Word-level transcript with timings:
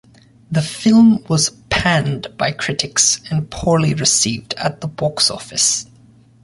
The 0.51 0.63
film 0.63 1.23
was 1.25 1.51
panned 1.69 2.35
by 2.35 2.53
critics, 2.53 3.21
and 3.29 3.51
poorly 3.51 3.93
received 3.93 4.55
at 4.55 4.81
the 4.81 4.87
box 4.87 5.29
office. 5.29 5.85